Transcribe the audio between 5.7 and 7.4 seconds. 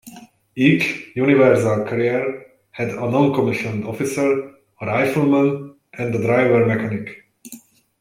and a driver-mechanic.